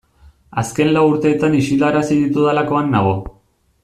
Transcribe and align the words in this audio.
Azken 0.61 0.87
lau 0.95 1.03
urteetan 1.09 1.57
isilarazi 1.59 2.17
ditudalakoan 2.25 2.91
nago. 2.97 3.13